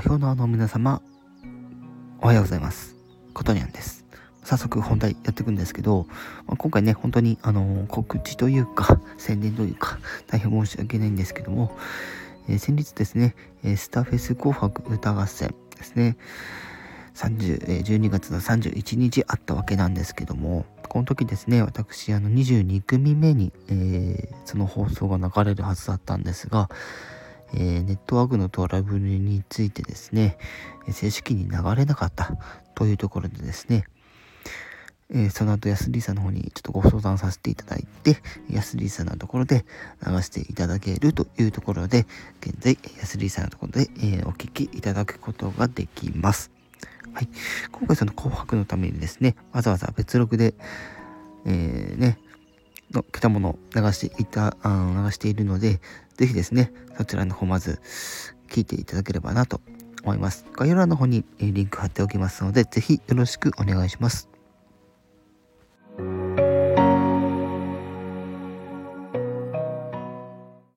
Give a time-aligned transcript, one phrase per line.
[0.00, 1.02] 表のあの皆様、
[2.20, 2.96] おはようございます。
[3.32, 4.04] ことにゃんです。
[4.42, 6.08] 早速本題やっていくんですけど、
[6.48, 11.76] まあ、今回ね、本当にあの告知というか、宣伝というか、大変申し訳ないんですけども、
[12.48, 16.16] えー、先日ですね、えスターフェス紅白歌合戦ですね、
[17.14, 26.68] 30え12月の31日あったわけなんですけども、この時ですね、私、あの22組目に、えー、その放送が流れるはずだったんですが、
[27.54, 30.38] えー、ネットワークのトラブルについてですね、
[30.90, 32.36] 正式に流れなかった
[32.74, 33.86] というところでですね、
[35.10, 38.16] えー、その後、安リーさんの方にちょっとご相談させていただいて、
[38.50, 39.64] 安リーさんのところで
[40.04, 42.06] 流していただけるというところで、
[42.40, 46.50] 現在、安リーさんのところで、えー、お聞きいただくことができます。
[47.12, 47.28] はい。
[47.70, 50.54] 今回その紅白のためにですね、わざわざ別録で、
[51.44, 52.18] えー、ね、
[52.94, 55.80] の果物流していた、あ流しているので、
[56.16, 57.80] ぜひですね、そちらの方まず
[58.48, 59.60] 聞いていただければなと
[60.02, 60.46] 思います。
[60.54, 64.33] 概要欄の方にリンク貼っておきますので、ぜひよろしくお願いします。